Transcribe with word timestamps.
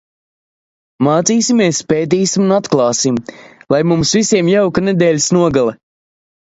Mācīsimies, 1.07 1.83
pētīsim 1.93 2.47
un 2.47 2.57
atklāsim. 2.57 3.23
Lai 3.75 3.85
mums 3.93 4.19
visiem 4.21 4.53
jauka 4.57 4.89
nedēļas 4.89 5.33
nogale! 5.41 5.81